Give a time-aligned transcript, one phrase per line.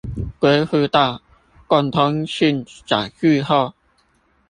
[0.39, 1.21] 歸戶到
[1.67, 3.75] 共通性載具後